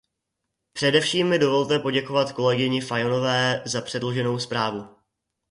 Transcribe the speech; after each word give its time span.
Především 0.73 1.29
mi 1.29 1.39
dovolte 1.39 1.79
poděkovat 1.79 2.31
kolegyni 2.31 2.81
Fajonové 2.81 3.63
za 3.65 3.81
předloženou 3.81 4.39
zprávu. 4.39 4.87